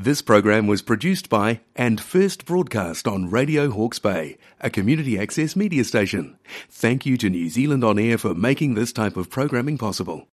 This 0.00 0.22
program 0.22 0.68
was 0.68 0.80
produced 0.80 1.28
by 1.28 1.58
and 1.74 2.00
first 2.00 2.46
broadcast 2.46 3.08
on 3.08 3.30
Radio 3.30 3.68
Hawke's 3.68 3.98
Bay, 3.98 4.38
a 4.60 4.70
community 4.70 5.18
access 5.18 5.56
media 5.56 5.82
station. 5.82 6.38
Thank 6.70 7.04
you 7.04 7.16
to 7.16 7.28
New 7.28 7.48
Zealand 7.48 7.82
On 7.82 7.98
Air 7.98 8.16
for 8.16 8.32
making 8.32 8.74
this 8.74 8.92
type 8.92 9.16
of 9.16 9.28
programming 9.28 9.76
possible. 9.76 10.28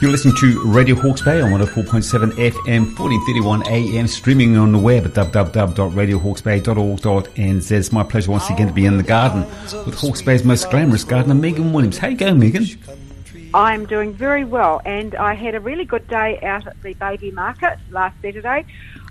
You're 0.00 0.10
listening 0.10 0.34
to 0.38 0.60
Radio 0.64 0.96
Hawke's 0.96 1.22
Bay 1.22 1.40
on 1.40 1.52
104.7 1.52 2.32
FM, 2.32 2.98
1431 2.98 3.68
AM, 3.68 4.08
streaming 4.08 4.56
on 4.56 4.72
the 4.72 4.78
web 4.78 5.06
at 5.06 5.12
www.radiohawksbay.org.nz. 5.12 7.70
It's 7.70 7.92
my 7.92 8.02
pleasure 8.02 8.32
once 8.32 8.50
again 8.50 8.66
to 8.66 8.72
be 8.72 8.86
in 8.86 8.96
the 8.96 9.04
garden 9.04 9.46
with 9.86 9.94
Hawke's 9.94 10.20
Bay's 10.20 10.42
most 10.42 10.68
glamorous 10.68 11.04
gardener, 11.04 11.36
Megan 11.36 11.72
Williams. 11.72 11.98
How 11.98 12.08
you 12.08 12.16
going, 12.16 12.40
Megan? 12.40 12.66
I'm 13.54 13.86
doing 13.86 14.14
very 14.14 14.44
well, 14.44 14.80
and 14.84 15.14
I 15.14 15.34
had 15.34 15.54
a 15.54 15.60
really 15.60 15.84
good 15.84 16.06
day 16.08 16.38
out 16.42 16.66
at 16.66 16.76
the 16.82 16.94
baby 16.94 17.30
market 17.30 17.78
last 17.90 18.16
Saturday. 18.22 18.64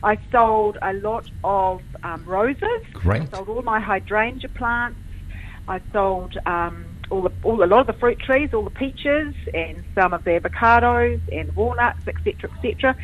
I 0.04 0.17
sold 0.31 0.77
a 0.81 0.94
lot 0.94 1.30
of 1.44 1.81
um, 2.04 2.23
roses. 2.26 2.81
Great. 2.94 3.22
I 3.22 3.38
sold 3.38 3.50
all 3.50 3.62
my 3.62 3.80
hydrangea 3.80 4.50
plants. 4.50 4.98
I 5.67 5.80
sold 5.94 6.36
um, 6.48 6.86
all 7.12 7.22
the 7.22 7.31
all, 7.44 7.64
a 7.64 7.66
lot 7.66 7.81
of 7.81 7.88
the 7.88 7.94
fruit 7.94 8.20
trees, 8.20 8.50
all 8.54 8.64
the 8.64 8.72
peaches, 8.72 9.36
and 9.54 9.84
some 9.94 10.12
of 10.14 10.23
the 10.23 10.31
avocados 10.31 11.22
and 11.31 11.55
walnuts, 11.55 12.08
etc., 12.08 12.50
etc. 12.55 12.95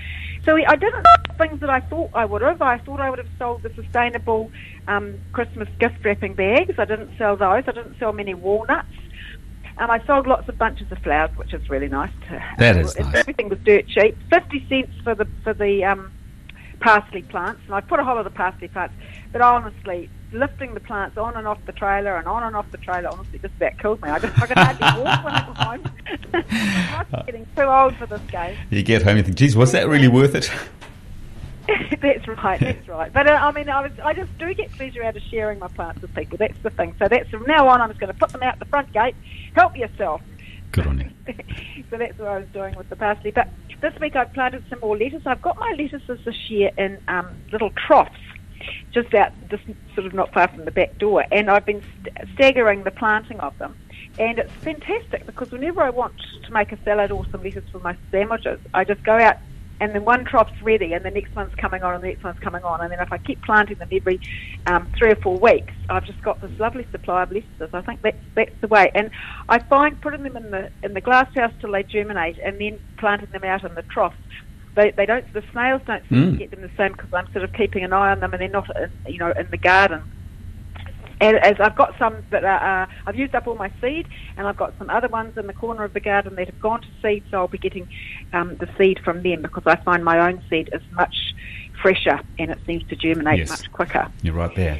So 0.44 0.56
I 0.56 0.76
didn't 0.76 1.06
things 1.38 1.60
that 1.60 1.70
I 1.70 1.82
thought 1.82 2.10
I 2.16 2.26
would 2.26 2.42
have. 2.42 2.62
I 2.64 2.80
thought 2.80 3.00
I 3.00 3.12
would 3.12 3.20
have 3.20 3.30
sold 3.38 3.62
the 3.62 3.72
sustainable 3.76 4.52
um, 4.88 5.20
Christmas 5.34 5.70
gift 5.80 6.04
wrapping 6.04 6.34
bags. 6.34 6.74
I 6.80 6.86
didn't 6.86 7.12
sell 7.18 7.38
those. 7.38 7.64
I 7.68 7.72
didn't 7.72 7.98
sell 8.00 8.12
many 8.12 8.34
walnuts. 8.34 8.88
Um, 9.80 9.92
I 9.92 10.04
sold 10.06 10.26
lots 10.26 10.50
of 10.50 10.58
bunches 10.58 10.92
of 10.92 10.98
flowers, 11.00 11.30
which 11.38 11.54
is 11.54 11.70
really 11.70 11.88
nice. 11.88 12.12
To, 12.28 12.44
That 12.58 12.78
is 12.78 12.98
nice. 12.98 13.16
Everything 13.16 13.50
was 13.50 13.60
dirt 13.60 13.88
cheap. 13.88 14.18
Fifty 14.30 14.66
cents 14.68 14.94
for 15.04 15.14
the 15.14 15.28
for 15.44 15.54
the 15.54 15.84
um, 15.86 16.12
parsley 16.80 17.22
plants, 17.22 17.62
and 17.66 17.76
I 17.76 17.82
put 17.82 18.00
a 18.00 18.04
whole 18.04 18.16
lot 18.16 18.26
of 18.26 18.32
the 18.34 18.38
parsley 18.38 18.70
plants. 18.70 18.96
But 19.32 19.42
honestly, 19.42 20.10
lifting 20.32 20.74
the 20.74 20.80
plants 20.80 21.18
on 21.18 21.36
and 21.36 21.48
off 21.48 21.60
the 21.66 21.72
trailer 21.72 22.16
and 22.16 22.28
on 22.28 22.44
and 22.44 22.56
off 22.56 22.70
the 22.72 22.78
trailer, 22.78 23.10
honestly, 23.10 23.40
just 23.40 23.56
about 23.56 23.78
killed 23.80 24.02
me. 24.02 24.10
I, 24.10 24.20
just, 24.20 24.40
I 24.42 24.48
could 24.48 24.58
hardly 24.58 25.04
walk 25.04 25.24
when 25.24 25.34
I 25.34 25.46
got 25.46 25.58
home. 25.58 27.06
I'm 27.14 27.26
getting 27.26 27.48
too 27.56 27.64
old 27.64 27.96
for 27.98 28.06
this 28.06 28.22
game. 28.32 28.58
You 28.70 28.84
get 28.84 29.04
home 29.04 29.18
you 29.18 29.24
think, 29.24 29.38
geez, 29.38 29.56
was 29.56 29.72
that 29.74 29.88
really 29.88 30.08
worth 30.08 30.36
it? 30.36 30.52
that's 32.02 32.28
right, 32.28 32.60
that's 32.60 32.88
right. 32.88 33.12
But 33.12 33.28
uh, 33.28 33.40
I 33.42 33.52
mean, 33.52 33.70
I, 33.70 33.82
was, 33.82 33.92
I 34.04 34.14
just 34.14 34.36
do 34.38 34.54
get 34.54 34.72
pleasure 34.72 35.04
out 35.04 35.16
of 35.16 35.24
sharing 35.24 35.60
my 35.60 35.68
plants 35.68 36.02
with 36.02 36.14
people. 36.16 36.38
That's 36.38 36.58
the 36.64 36.70
thing. 36.70 36.96
So 37.00 37.08
that's 37.08 37.30
from 37.30 37.44
now 37.44 37.68
on, 37.68 37.82
I'm 37.82 37.90
just 37.90 38.00
going 38.00 38.14
to 38.14 38.18
put 38.18 38.30
them 38.30 38.44
out 38.44 38.60
the 38.60 38.66
front 38.66 38.92
gate. 38.94 39.16
Help 39.54 39.76
yourself. 39.76 40.22
Good 40.72 40.88
on 40.88 41.00
you. 41.00 41.10
so 41.90 41.98
that's 41.98 42.18
what 42.18 42.28
I 42.28 42.40
was 42.40 42.48
doing 42.54 42.76
with 42.76 42.90
the 42.90 42.96
parsley. 42.96 43.32
But 43.32 43.50
this 43.82 43.94
week 44.00 44.16
I've 44.16 44.34
planted 44.34 44.64
some 44.70 44.80
more 44.80 44.98
lettuce. 44.98 45.24
I've 45.26 45.42
got 45.42 45.60
my 45.60 45.74
lettuces 45.78 46.20
this 46.24 46.50
year 46.50 46.72
in 46.78 47.00
um, 47.08 47.28
little 47.52 47.72
troughs, 47.72 48.12
just 48.94 49.14
out, 49.14 49.32
just 49.50 49.64
sort 49.94 50.08
of 50.08 50.14
not 50.14 50.34
far 50.34 50.48
from 50.48 50.66
the 50.66 50.72
back 50.72 50.98
door, 50.98 51.26
and 51.32 51.50
I've 51.50 51.66
been 51.66 51.82
st- 52.02 52.30
staggering 52.34 52.84
the 52.84 52.92
planting 52.92 53.40
of 53.40 53.58
them. 53.58 53.76
And 54.20 54.40
it's 54.40 54.52
fantastic 54.64 55.26
because 55.26 55.52
whenever 55.52 55.82
I 55.82 55.92
want 55.92 56.14
to 56.44 56.52
make 56.52 56.72
a 56.72 56.78
salad 56.84 57.12
or 57.12 57.26
some 57.32 57.44
lettuce 57.44 57.70
for 57.72 57.80
my 57.80 57.96
sandwiches, 58.10 58.60
I 58.74 58.84
just 58.84 59.04
go 59.04 59.14
out 59.14 59.38
and 59.80 59.94
then 59.94 60.04
one 60.06 60.26
trough's 60.26 60.52
ready 60.62 60.94
and 60.94 61.06
the 61.06 61.12
next 61.12 61.36
one's 61.36 61.52
coming 61.60 61.84
on 61.84 61.94
and 61.94 62.04
the 62.04 62.08
next 62.08 62.24
one's 62.24 62.40
coming 62.44 62.64
on. 62.64 62.82
And 62.82 62.92
then 62.92 63.00
if 63.00 63.12
I 63.12 63.18
keep 63.18 63.42
planting 63.44 63.78
them 63.80 63.90
every 63.92 64.20
um, 64.66 64.90
three 64.98 65.12
or 65.12 65.18
four 65.22 65.38
weeks, 65.40 65.74
I've 65.90 66.06
just 66.06 66.22
got 66.22 66.42
this 66.42 66.52
lovely 66.60 66.88
supply 66.92 67.24
of 67.24 67.32
lettuces. 67.32 67.70
I 67.74 67.82
think 67.82 68.00
that's 68.04 68.18
that's 68.36 68.56
the 68.62 68.68
way. 68.68 68.92
And 68.96 69.12
I 69.50 69.60
find 69.60 70.00
putting 70.02 70.24
them 70.24 70.36
in 70.38 70.52
the 70.52 70.70
in 70.84 70.94
the 70.94 71.02
glass 71.02 71.28
house 71.36 71.52
till 71.62 71.72
they 71.72 71.84
germinate 71.84 72.38
and 72.44 72.60
then 72.60 72.80
planting 73.00 73.30
them 73.32 73.44
out 73.44 73.64
in 73.64 73.76
the 73.76 73.84
troughs. 73.84 74.18
They, 74.76 74.94
they 74.98 75.06
don't 75.06 75.26
the 75.34 75.44
snails 75.52 75.82
don't 75.88 76.04
seem 76.10 76.20
Mm. 76.20 76.32
to 76.34 76.38
get 76.38 76.52
them 76.52 76.62
the 76.62 76.70
same 76.78 76.92
because 76.92 77.10
I'm 77.14 77.26
sort 77.34 77.44
of 77.44 77.54
keeping 77.54 77.84
an 77.84 77.94
eye 77.94 78.12
on 78.12 78.20
them 78.20 78.34
and 78.34 78.42
they're 78.42 78.50
not 78.50 78.68
in, 78.80 78.90
you 79.12 79.20
know 79.20 79.34
in 79.40 79.48
the 79.52 79.58
garden. 79.58 80.02
And 81.20 81.38
as 81.38 81.56
I've 81.60 81.76
got 81.76 81.94
some 81.98 82.24
that 82.32 82.44
are, 82.44 82.84
uh, 82.84 82.88
I've 83.06 83.16
used 83.16 83.34
up 83.34 83.48
all 83.48 83.56
my 83.56 83.72
seed, 83.82 84.06
and 84.36 84.48
I've 84.48 84.58
got 84.58 84.76
some 84.78 84.90
other 84.90 85.08
ones 85.08 85.34
in 85.36 85.48
the 85.48 85.54
corner 85.54 85.84
of 85.84 85.94
the 85.94 86.00
garden 86.00 86.36
that 86.36 86.48
have 86.48 86.60
gone 86.60 86.82
to 86.82 86.88
seed, 87.02 87.24
so 87.32 87.38
I'll 87.38 87.48
be 87.48 87.58
getting 87.58 87.88
um, 88.34 88.58
the 88.60 88.68
seed 88.78 89.00
from 89.04 89.24
them 89.24 89.42
because 89.42 89.64
I 89.66 89.78
find 89.78 90.04
my 90.06 90.20
own 90.28 90.42
seed 90.50 90.70
is 90.74 90.82
much 90.92 91.16
fresher 91.82 92.20
and 92.38 92.52
it 92.52 92.62
seems 92.66 92.84
to 92.90 92.96
germinate 92.96 93.40
Yes. 93.40 93.50
much 93.50 93.72
quicker. 93.72 94.08
You're 94.22 94.34
right 94.34 94.56
there. 94.56 94.80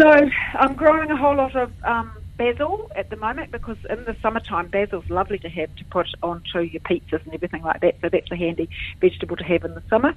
So 0.00 0.08
I'm 0.54 0.74
growing 0.74 1.10
a 1.10 1.16
whole 1.16 1.36
lot 1.36 1.56
of 1.56 1.72
um, 1.84 2.12
basil 2.38 2.86
at 2.96 3.10
the 3.10 3.16
moment 3.16 3.50
because 3.50 3.76
in 3.90 4.04
the 4.04 4.16
summertime 4.22 4.68
basil's 4.68 5.04
lovely 5.08 5.38
to 5.40 5.48
have 5.48 5.74
to 5.76 5.84
put 5.90 6.06
onto 6.22 6.60
your 6.60 6.80
pizzas 6.80 7.24
and 7.24 7.34
everything 7.34 7.62
like 7.62 7.80
that. 7.80 7.96
So 8.00 8.08
that's 8.10 8.30
a 8.30 8.36
handy 8.36 8.70
vegetable 9.00 9.36
to 9.36 9.44
have 9.44 9.64
in 9.64 9.74
the 9.74 9.82
summer. 9.90 10.14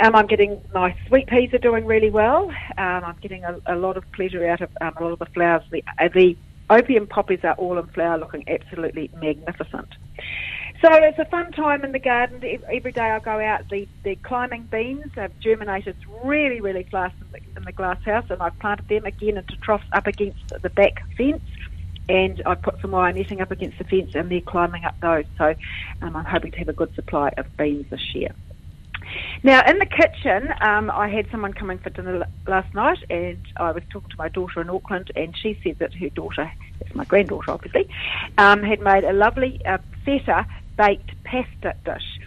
Um, 0.00 0.16
I'm 0.16 0.26
getting 0.26 0.60
my 0.74 0.94
sweet 1.06 1.28
peas 1.28 1.52
are 1.52 1.58
doing 1.58 1.86
really 1.86 2.10
well. 2.10 2.50
Um, 2.78 3.04
I'm 3.04 3.16
getting 3.20 3.44
a, 3.44 3.60
a 3.66 3.76
lot 3.76 3.96
of 3.96 4.10
pleasure 4.12 4.46
out 4.48 4.60
of 4.60 4.70
um, 4.80 4.94
a 4.98 5.02
lot 5.02 5.12
of 5.12 5.18
the 5.20 5.26
flowers. 5.26 5.62
The, 5.70 5.84
uh, 5.98 6.08
the 6.12 6.36
opium 6.70 7.06
poppies 7.06 7.40
are 7.44 7.54
all 7.54 7.78
in 7.78 7.86
flower, 7.88 8.18
looking 8.18 8.44
absolutely 8.48 9.10
magnificent. 9.20 9.88
So 10.82 10.92
it's 10.92 11.18
a 11.18 11.24
fun 11.26 11.52
time 11.52 11.84
in 11.84 11.92
the 11.92 11.98
garden. 11.98 12.42
Every 12.70 12.92
day 12.92 13.00
I 13.00 13.18
go 13.20 13.40
out. 13.40 13.68
The, 13.70 13.88
the 14.02 14.16
climbing 14.16 14.68
beans 14.70 15.12
have 15.14 15.30
germinated 15.40 15.96
really, 16.24 16.60
really 16.60 16.86
fast 16.90 17.14
in 17.20 17.28
the, 17.32 17.38
in 17.56 17.64
the 17.64 17.72
glass 17.72 17.98
and 18.06 18.42
I've 18.42 18.58
planted 18.58 18.88
them 18.88 19.06
again 19.06 19.36
into 19.36 19.56
troughs 19.56 19.86
up 19.92 20.06
against 20.06 20.52
the 20.60 20.70
back 20.70 21.02
fence. 21.16 21.42
And 22.06 22.42
I've 22.44 22.60
put 22.60 22.80
some 22.82 22.90
wire 22.90 23.12
netting 23.14 23.40
up 23.40 23.50
against 23.50 23.78
the 23.78 23.84
fence, 23.84 24.10
and 24.14 24.30
they're 24.30 24.42
climbing 24.42 24.84
up 24.84 24.94
those. 25.00 25.24
So 25.38 25.54
um, 26.02 26.14
I'm 26.14 26.24
hoping 26.26 26.50
to 26.50 26.58
have 26.58 26.68
a 26.68 26.74
good 26.74 26.94
supply 26.94 27.30
of 27.38 27.46
beans 27.56 27.86
this 27.88 28.14
year. 28.14 28.34
Now, 29.42 29.62
in 29.68 29.78
the 29.78 29.86
kitchen, 29.86 30.48
um, 30.60 30.90
I 30.90 31.08
had 31.08 31.26
someone 31.30 31.52
coming 31.52 31.78
for 31.78 31.90
dinner 31.90 32.26
last 32.46 32.72
night, 32.74 32.98
and 33.10 33.38
I 33.56 33.72
was 33.72 33.82
talking 33.90 34.10
to 34.10 34.16
my 34.18 34.28
daughter 34.28 34.60
in 34.60 34.70
Auckland, 34.70 35.10
and 35.16 35.36
she 35.36 35.58
said 35.62 35.76
that 35.80 35.94
her 35.94 36.08
daughter, 36.10 36.50
that's 36.78 36.94
my 36.94 37.04
granddaughter 37.04 37.50
obviously, 37.50 37.88
um, 38.38 38.62
had 38.62 38.80
made 38.80 39.04
a 39.04 39.12
lovely 39.12 39.60
uh, 39.66 39.78
feta 40.04 40.46
baked 40.76 41.12
pasta 41.24 41.74
dish. 41.84 42.18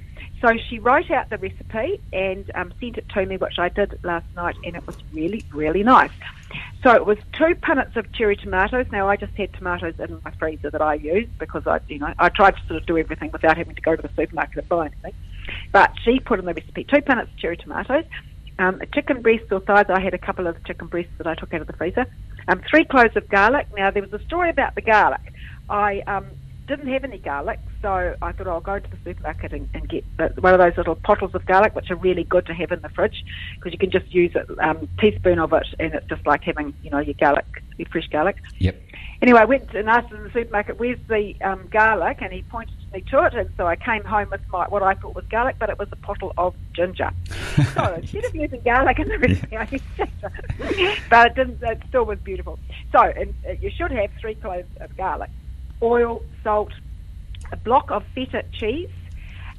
So 0.42 0.50
she 0.70 0.78
wrote 0.78 1.10
out 1.10 1.30
the 1.32 1.38
recipe 1.38 2.00
and 2.14 2.50
um, 2.54 2.72
sent 2.80 2.98
it 2.98 3.10
to 3.10 3.26
me, 3.26 3.38
which 3.38 3.58
I 3.58 3.70
did 3.70 3.98
last 4.04 4.28
night, 4.36 4.56
and 4.64 4.76
it 4.76 4.86
was 4.86 4.96
really, 5.12 5.44
really 5.52 5.82
nice. 5.82 6.12
So 6.84 6.94
it 6.94 7.06
was 7.06 7.18
two 7.34 7.56
punnets 7.56 7.96
of 7.96 8.12
cherry 8.12 8.36
tomatoes. 8.36 8.86
Now 8.92 9.10
I 9.10 9.16
just 9.16 9.34
had 9.36 9.52
tomatoes 9.54 9.96
in 9.98 10.22
my 10.24 10.32
freezer 10.38 10.70
that 10.70 10.82
I 10.82 10.94
use 10.94 11.28
because 11.40 11.64
I, 11.66 11.80
you 11.88 11.98
know, 11.98 12.14
I 12.20 12.30
tried 12.30 12.52
to 12.52 12.62
sort 12.68 12.82
of 12.82 12.86
do 12.86 12.98
everything 12.98 13.32
without 13.34 13.58
having 13.58 13.76
to 13.76 13.82
go 13.82 13.96
to 13.96 14.02
the 14.02 14.12
supermarket 14.16 14.60
and 14.60 14.70
buy 14.70 14.86
anything. 14.86 15.14
But 15.72 15.92
she 16.04 16.20
put 16.20 16.40
in 16.40 16.46
the 16.46 16.54
recipe 16.54 16.86
two 16.86 17.02
punnets 17.02 17.24
of 17.24 17.38
cherry 17.38 17.58
tomatoes, 17.58 18.04
um, 18.60 18.80
a 18.82 18.86
chicken 18.88 19.22
breast 19.22 19.44
or 19.52 19.60
thighs. 19.62 19.86
I 19.90 20.02
had 20.02 20.14
a 20.14 20.18
couple 20.18 20.48
of 20.48 20.56
chicken 20.66 20.88
breasts 20.88 21.12
that 21.18 21.28
I 21.28 21.36
took 21.36 21.54
out 21.54 21.62
of 21.62 21.68
the 21.68 21.74
freezer. 21.74 22.06
Um, 22.48 22.62
three 22.70 22.86
cloves 22.86 23.16
of 23.16 23.28
garlic. 23.30 23.68
Now 23.76 23.92
there 23.92 24.04
was 24.04 24.14
a 24.14 24.24
story 24.24 24.50
about 24.50 24.76
the 24.76 24.82
garlic. 24.82 25.34
I 25.70 26.02
um, 26.08 26.26
didn't 26.68 26.88
have 26.88 27.04
any 27.04 27.18
garlic, 27.18 27.60
so 27.82 28.16
I 28.22 28.32
thought 28.34 28.48
I'll 28.48 28.60
go 28.60 28.78
to 28.78 28.90
the 28.90 28.98
supermarket 29.04 29.54
and, 29.54 29.70
and 29.74 29.88
get 29.88 30.04
one 30.40 30.54
of 30.54 30.60
those 30.60 30.76
little 30.78 30.96
bottles 30.96 31.34
of 31.34 31.46
garlic, 31.46 31.76
which 31.76 31.90
are 31.90 31.96
really 31.96 32.26
good 32.26 32.46
to 32.48 32.54
have 32.54 32.72
in 32.72 32.82
the 32.82 32.90
fridge 32.90 33.24
because 33.56 33.72
you 33.72 33.80
can 33.80 33.90
just 33.90 34.14
use 34.14 34.36
a 34.36 34.68
um, 34.68 34.88
teaspoon 35.00 35.40
of 35.40 35.54
it, 35.54 35.66
and 35.80 35.94
it's 35.94 36.08
just 36.08 36.26
like 36.26 36.44
having 36.44 36.74
you 36.84 36.90
know 36.90 37.00
your 37.00 37.16
garlic, 37.16 37.46
your 37.78 37.88
fresh 37.88 38.08
garlic. 38.08 38.38
Yep. 38.60 38.82
Anyway, 39.22 39.40
I 39.40 39.46
went 39.46 39.74
and 39.74 39.90
asked 39.90 40.12
in 40.12 40.24
the 40.24 40.32
supermarket, 40.32 40.80
"Where's 40.80 41.00
the 41.08 41.36
um, 41.42 41.68
garlic?" 41.72 42.18
And 42.22 42.32
he 42.32 42.44
pointed 42.44 42.76
me 42.94 43.02
to 43.02 43.24
it, 43.26 43.34
and 43.34 43.50
so 43.58 43.66
I 43.66 43.76
came 43.76 44.04
home 44.04 44.30
with 44.30 44.42
my 44.50 44.66
what 44.66 44.84
I 44.84 44.94
thought 44.94 45.16
was 45.16 45.26
garlic, 45.26 45.56
but 45.58 45.70
it 45.70 45.80
was 45.80 45.88
a 45.92 45.96
bottle 45.96 46.34
of 46.38 46.54
ginger. 46.74 47.12
so 47.74 47.94
instead 47.94 48.26
of 48.26 48.36
using 48.36 48.62
garlic 48.62 49.00
in 49.00 49.08
the 49.08 49.18
recipe, 49.18 49.58
I 49.58 49.68
used 49.72 49.84
ginger, 49.96 50.32
but 51.10 51.28
it 51.28 51.36
didn't. 51.36 51.64
It 51.64 51.82
still 51.88 52.04
was 52.04 52.20
beautiful. 52.20 52.60
So, 52.92 53.02
and 53.02 53.34
uh, 53.48 53.54
you 53.54 53.72
should 53.72 53.92
have 53.92 54.12
three 54.20 54.36
cloves 54.36 54.70
of 54.82 54.96
garlic, 54.98 55.32
oil, 55.82 56.22
salt, 56.44 56.72
a 57.52 57.58
block 57.58 57.92
of 57.92 58.04
feta 58.14 58.44
cheese, 58.52 58.90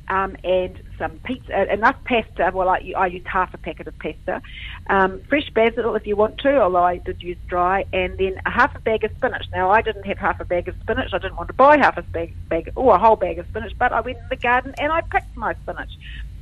um, 0.08 0.36
and 0.42 0.80
some 0.98 1.18
pizza, 1.18 1.54
uh, 1.54 1.72
enough 1.72 1.96
pasta. 2.04 2.50
Well, 2.52 2.68
I, 2.68 2.92
I 2.96 3.06
used 3.06 3.26
half 3.26 3.52
a 3.54 3.58
packet 3.58 3.86
of 3.86 3.98
pasta. 3.98 4.40
Um, 4.88 5.20
fresh 5.28 5.50
basil 5.50 5.94
if 5.96 6.06
you 6.06 6.16
want 6.16 6.38
to, 6.38 6.60
although 6.60 6.82
I 6.82 6.98
did 6.98 7.22
use 7.22 7.36
dry, 7.46 7.84
and 7.92 8.16
then 8.18 8.40
a 8.46 8.50
half 8.50 8.74
a 8.74 8.80
bag 8.80 9.04
of 9.04 9.10
spinach. 9.16 9.44
Now, 9.52 9.70
I 9.70 9.82
didn't 9.82 10.06
have 10.06 10.18
half 10.18 10.40
a 10.40 10.44
bag 10.44 10.68
of 10.68 10.74
spinach. 10.80 11.10
I 11.12 11.18
didn't 11.18 11.36
want 11.36 11.48
to 11.48 11.54
buy 11.54 11.76
half 11.76 11.98
a 11.98 12.02
bag, 12.02 12.34
bag 12.48 12.72
or 12.74 12.94
a 12.94 12.98
whole 12.98 13.16
bag 13.16 13.38
of 13.38 13.46
spinach, 13.48 13.72
but 13.78 13.92
I 13.92 14.00
went 14.00 14.18
in 14.18 14.24
the 14.30 14.36
garden 14.36 14.74
and 14.78 14.90
I 14.90 15.02
picked 15.02 15.36
my 15.36 15.54
spinach, 15.62 15.90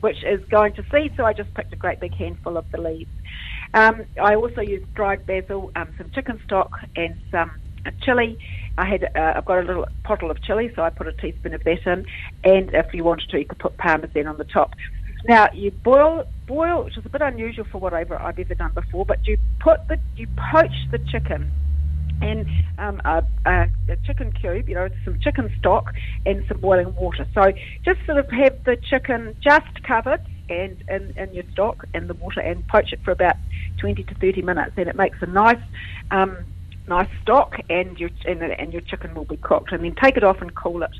which 0.01 0.23
is 0.25 0.45
going 0.49 0.75
to 0.75 0.85
seed, 0.93 1.15
so 1.17 1.25
I 1.25 1.33
just 1.33 1.53
picked 1.55 1.73
a 1.73 1.77
great 1.77 2.01
big 2.01 2.15
handful 2.15 2.57
of 2.57 2.71
the 2.71 2.81
leaves. 2.81 3.11
Um, 3.75 4.05
I 4.23 4.37
also 4.37 4.61
used 4.61 4.93
dried 4.95 5.27
basil, 5.27 5.73
um, 5.75 5.93
some 5.99 6.11
chicken 6.11 6.41
stock, 6.45 6.79
and 6.95 7.17
some 7.31 7.51
chili. 8.03 8.39
I 8.79 8.87
had 8.87 9.05
uh, 9.15 9.35
I've 9.37 9.45
got 9.45 9.59
a 9.59 9.63
little 9.63 9.87
pottle 10.05 10.31
of 10.31 10.43
chili, 10.43 10.71
so 10.75 10.83
I 10.83 10.91
put 10.91 11.07
a 11.07 11.13
teaspoon 11.13 11.55
of 11.55 11.65
that 11.65 11.87
in, 11.87 12.07
and 12.45 12.71
if 12.75 12.93
you 12.93 13.05
wanted 13.05 13.29
to, 13.31 13.39
you 13.39 13.47
could 13.47 13.59
put 13.59 13.77
parmesan 13.79 14.27
on 14.27 14.37
the 14.37 14.45
top. 14.45 14.75
Now 15.29 15.49
you 15.53 15.71
boil 15.71 16.25
boil, 16.47 16.85
which 16.85 16.97
is 16.97 17.05
a 17.05 17.09
bit 17.09 17.23
unusual 17.23 17.65
for 17.71 17.79
whatever 17.79 18.21
I've 18.21 18.39
ever 18.39 18.55
done 18.55 18.73
before, 18.75 19.05
but 19.05 19.27
you 19.27 19.39
put 19.61 19.87
the 19.89 19.99
you 20.17 20.27
poach 20.53 20.75
the 20.91 20.99
chicken 20.99 21.51
and 22.23 22.47
um, 22.79 23.01
a, 23.05 23.23
a, 23.45 23.67
a, 23.89 23.97
chicken 24.07 24.33
cube, 24.33 24.69
you 24.69 24.75
know, 24.75 24.89
some 25.05 25.19
chicken 25.21 25.53
stock 25.59 25.93
and 26.25 26.45
some 26.49 26.59
boiling 26.61 26.95
water. 26.95 27.27
So 27.35 27.53
just 27.85 28.05
sort 28.07 28.19
of 28.19 28.31
have 28.31 28.65
the 28.65 28.77
chicken 28.77 29.37
just 29.43 29.83
covered 29.87 30.21
and 30.49 30.83
in, 30.89 31.13
in 31.17 31.35
your 31.35 31.45
stock 31.53 31.85
and 31.93 32.09
the 32.09 32.15
water 32.15 32.41
and 32.41 32.67
poach 32.69 32.93
it 32.93 33.01
for 33.05 33.11
about 33.11 33.37
20 33.81 34.03
to 34.05 34.15
30 34.15 34.43
minutes 34.43 34.73
and 34.77 34.89
it 34.89 34.97
makes 34.97 35.19
a 35.21 35.27
nice 35.27 35.61
um, 36.11 36.39
nice 36.89 37.09
stock 37.23 37.57
and 37.69 37.99
your 37.99 38.11
and, 38.25 38.43
and, 38.43 38.73
your 38.73 38.83
chicken 38.83 39.15
will 39.15 39.25
be 39.25 39.37
cooked 39.37 39.73
and 39.73 39.85
then 39.85 39.95
take 40.03 40.17
it 40.17 40.25
off 40.25 40.41
and 40.41 40.55
cool 40.55 40.83
it. 40.83 40.91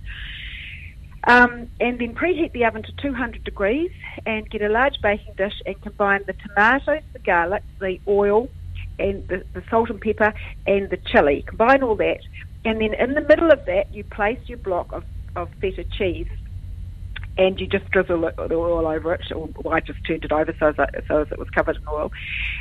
Um, 1.25 1.69
and 1.81 1.99
then 1.99 2.15
preheat 2.15 2.53
the 2.53 2.65
oven 2.65 2.85
to 2.85 2.93
200 3.03 3.43
degrees 3.43 3.91
and 4.27 4.49
get 4.49 4.63
a 4.63 4.69
large 4.69 4.95
baking 5.03 5.35
dish 5.37 5.55
and 5.67 5.81
combine 5.81 6.21
the 6.27 6.35
tomatoes, 6.35 7.03
the 7.13 7.19
garlic, 7.19 7.65
the 7.81 7.99
oil, 8.07 8.49
and 8.99 9.27
the, 9.27 9.45
the 9.53 9.63
salt 9.69 9.91
and 9.91 10.01
pepper 10.01 10.33
and 10.67 10.89
the 10.91 10.99
chili. 10.99 11.45
Combine 11.47 11.83
all 11.83 11.97
that, 11.97 12.21
and 12.65 12.81
then 12.81 12.95
in 12.95 13.15
the 13.15 13.23
middle 13.23 13.51
of 13.51 13.65
that, 13.67 13.93
you 13.93 14.05
place 14.05 14.39
your 14.47 14.59
block 14.59 14.93
of, 14.93 15.05
of 15.35 15.49
feta 15.61 15.85
cheese 15.85 16.29
and 17.39 17.61
you 17.61 17.67
just 17.67 17.91
drizzle 17.91 18.21
the 18.21 18.55
oil 18.55 18.87
over 18.87 19.13
it, 19.15 19.31
or 19.33 19.51
I 19.73 19.81
just 19.81 20.03
turned 20.05 20.25
it 20.25 20.33
over 20.33 20.55
so 20.59 20.69
as, 20.69 20.77
so 21.07 21.21
as 21.21 21.29
it 21.31 21.39
was 21.39 21.49
covered 21.51 21.77
in 21.77 21.83
oil. 21.89 22.11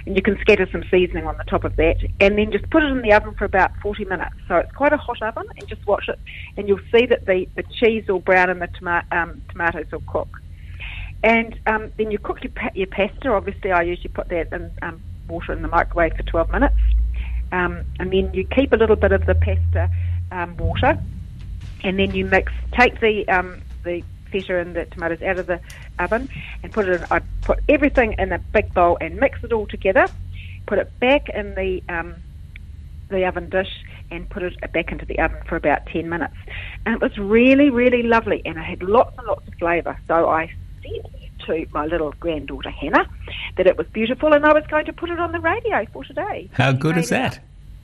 And 0.06 0.16
you 0.16 0.22
can 0.22 0.38
scatter 0.42 0.68
some 0.72 0.83
seasoning 0.92 1.25
on 1.25 1.38
the 1.38 1.44
top 1.45 1.63
of 1.63 1.75
that, 1.77 1.98
and 2.19 2.38
then 2.38 2.51
just 2.51 2.69
put 2.69 2.83
it 2.83 2.92
in 2.92 3.01
the 3.01 3.13
oven 3.13 3.33
for 3.36 3.45
about 3.45 3.72
40 3.81 4.06
minutes. 4.06 4.36
So 4.48 4.57
it's 4.57 4.72
quite 4.74 4.94
a 4.94 4.98
hot 4.98 5.22
oven, 5.22 5.45
and 5.57 5.68
just 5.68 5.86
watch 5.88 6.10
it, 6.10 6.19
and 6.57 6.68
you'll 6.68 6.80
see 6.94 7.06
that 7.06 7.25
the, 7.25 7.48
the 7.56 7.63
cheese 7.63 8.06
will 8.07 8.19
brown 8.19 8.50
and 8.50 8.62
the 8.62 8.68
toma- 8.80 9.06
um, 9.12 9.42
tomatoes 9.50 9.86
will 9.92 10.04
cook. 10.07 10.42
And 11.24 11.57
um, 11.66 11.92
then 11.98 12.12
you 12.12 12.19
cook 12.19 12.44
your, 12.44 12.51
pa- 12.51 12.72
your 12.75 12.88
pasta. 12.88 13.30
Obviously, 13.30 13.72
I 13.72 13.81
usually 13.81 14.10
put 14.10 14.27
that 14.30 14.51
in 14.51 14.69
um, 14.81 15.01
water 15.27 15.54
in 15.54 15.62
the 15.62 15.68
microwave 15.68 16.16
for 16.16 16.24
12 16.24 16.51
minutes. 16.51 16.75
Um, 17.51 17.83
and 18.00 18.12
then 18.12 18.33
you 18.33 18.45
keep 18.45 18.74
a 18.74 18.75
little 18.75 18.95
bit 18.95 19.12
of 19.12 19.25
the 19.25 19.36
pasta 19.36 19.89
um, 20.31 20.57
water, 20.57 21.00
and 21.83 21.98
then 21.98 22.13
you 22.13 22.25
mix. 22.25 22.51
Take 22.77 23.00
the 23.00 23.27
um, 23.30 23.62
the 23.83 24.04
feta 24.36 24.60
and 24.60 24.76
the 24.76 24.86
tomatoes 24.86 25.22
out 25.22 25.40
of 25.40 25.48
the 25.48 25.60
oven 26.00 26.30
and 26.64 26.72
put 26.72 26.88
it. 26.88 27.02
In, 27.02 27.08
I 27.12 27.22
put 27.42 27.60
everything 27.70 28.16
in 28.18 28.32
a 28.32 28.40
big 28.40 28.74
bowl 28.74 28.98
and 29.00 29.18
mix 29.18 29.44
it 29.44 29.54
all 29.54 29.68
together. 29.68 30.08
Put 30.66 30.80
it 30.80 31.00
back 31.00 31.30
in 31.30 31.56
the 31.56 31.82
um, 31.90 32.16
the 33.10 33.26
oven 33.26 33.50
dish 33.50 33.70
and 34.12 34.30
put 34.30 34.44
it 34.44 34.72
back 34.74 34.92
into 34.92 35.06
the 35.06 35.20
oven 35.20 35.38
for 35.48 35.56
about 35.56 35.86
10 35.88 36.10
minutes. 36.10 36.36
And 36.86 36.96
it 36.96 37.02
was 37.02 37.18
really, 37.18 37.70
really 37.70 38.04
lovely, 38.04 38.42
and 38.46 38.58
it 38.58 38.64
had 38.64 38.84
lots 38.84 39.18
and 39.18 39.28
lots 39.28 39.48
of 39.48 39.54
flavour. 39.56 39.98
So 40.08 40.30
I 40.30 40.52
said 40.82 41.10
to 41.46 41.68
my 41.72 41.86
little 41.86 42.14
granddaughter 42.20 42.70
Hannah 42.70 43.08
that 43.58 43.68
it 43.68 43.78
was 43.78 43.88
beautiful, 43.88 44.34
and 44.34 44.46
I 44.46 44.54
was 44.54 44.66
going 44.68 44.86
to 44.86 44.94
put 44.94 45.10
it 45.10 45.20
on 45.20 45.32
the 45.32 45.40
radio 45.40 45.86
for 45.94 46.04
today. 46.04 46.50
How 46.54 46.72
good 46.72 46.98
is 46.98 47.10
that? 47.10 47.40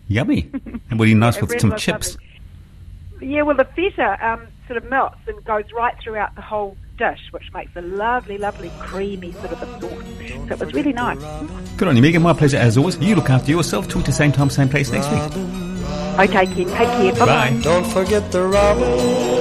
Yummy. 0.08 0.50
and 0.90 1.00
really 1.00 1.14
nice 1.14 1.40
with 1.42 1.60
some 1.62 1.76
chips. 1.78 2.16
Lovely. 2.16 2.28
Yeah, 3.34 3.44
well, 3.44 3.56
the 3.56 3.66
feta 3.66 4.18
um, 4.28 4.48
sort 4.72 4.82
of 4.82 4.90
melts 4.90 5.18
and 5.28 5.44
goes 5.44 5.66
right 5.76 5.94
throughout 6.02 6.34
the 6.36 6.42
whole 6.42 6.78
dish, 6.98 7.20
which 7.32 7.44
makes 7.54 7.76
a 7.76 7.82
lovely, 7.82 8.38
lovely, 8.38 8.72
creamy 8.80 9.34
sort 9.34 9.52
of 9.52 9.62
a 9.62 9.82
sauce. 9.82 10.48
So 10.48 10.54
it 10.54 10.60
was 10.60 10.74
really 10.74 10.94
nice. 10.94 11.20
Good 11.76 11.90
on 11.90 11.98
you, 11.98 12.02
Megan. 12.02 12.22
My 12.22 12.32
pleasure 12.32 12.56
as 12.56 12.78
always. 12.78 12.98
You 13.00 13.16
look 13.16 13.30
after 13.30 13.52
yourself. 13.52 13.90
Talk 13.90 14.06
to 14.06 14.12
the 14.12 14.16
same 14.16 14.32
time, 14.32 14.50
same 14.50 14.70
place 14.70 14.90
next 14.90 15.12
week. 15.12 15.44
Okay, 16.20 16.46
Ken. 16.46 16.56
Take 16.56 16.68
care. 16.68 17.14
Bye-bye. 17.14 17.26
Bye. 17.26 17.60
Don't 17.62 17.86
forget 17.86 18.32
the 18.32 18.44
robin. 18.44 19.41